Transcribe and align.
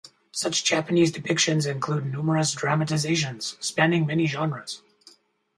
Such 0.31 0.63
Japanese 0.63 1.11
depictions 1.11 1.69
include 1.69 2.07
numerous 2.11 2.53
dramatizations, 2.53 3.55
spanning 3.59 4.07
many 4.07 4.25
genres. 4.25 4.81